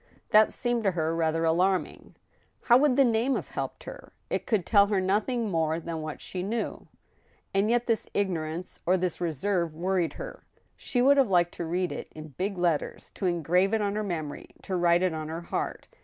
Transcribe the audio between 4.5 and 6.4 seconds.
tell her noth ing more than what